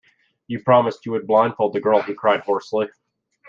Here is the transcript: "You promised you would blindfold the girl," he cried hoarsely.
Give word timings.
"You 0.47 0.63
promised 0.63 1.05
you 1.05 1.11
would 1.11 1.27
blindfold 1.27 1.73
the 1.73 1.79
girl," 1.79 2.01
he 2.01 2.15
cried 2.15 2.39
hoarsely. 2.39 2.87